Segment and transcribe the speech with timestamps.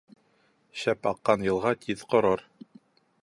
[0.83, 2.47] Шәп аҡҡан йылға тиҙ ҡорор.